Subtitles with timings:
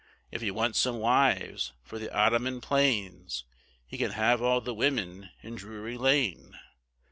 [0.31, 3.43] If he wants some wives for the ottoman plains
[3.85, 6.59] He can have all the women in Drury Lane.